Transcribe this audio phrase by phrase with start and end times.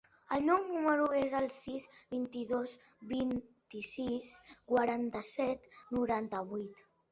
[0.35, 2.73] El meu número es el sis, vint-i-dos,
[3.13, 4.33] vint-i-sis,
[4.75, 6.87] quaranta-set, noranta-vuit.